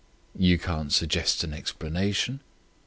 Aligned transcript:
"You 0.35 0.57
can't 0.57 0.91
suggest 0.91 1.43
an 1.43 1.53
explanation?" 1.53 2.39